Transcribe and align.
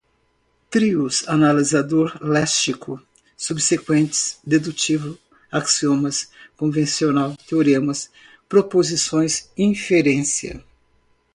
trios, 0.71 1.27
analisador 1.27 2.17
léxico, 2.23 2.99
subsequentes, 3.37 4.39
dedutivo, 4.43 5.15
axiomas, 5.51 6.31
convencional, 6.57 7.37
teoremas, 7.47 8.09
proposições, 8.49 9.51
inferência 9.55 10.65